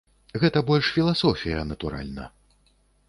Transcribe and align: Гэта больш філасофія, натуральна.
Гэта 0.43 0.63
больш 0.69 0.89
філасофія, 0.95 1.59
натуральна. 1.73 2.25